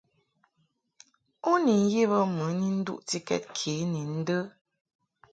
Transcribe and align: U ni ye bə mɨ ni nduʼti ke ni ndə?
U 1.51 1.53
ni 1.63 1.75
ye 1.91 2.03
bə 2.11 2.19
mɨ 2.35 2.45
ni 2.59 2.67
nduʼti 2.79 3.17
ke 3.27 3.73
ni 3.91 4.01
ndə? 4.19 4.37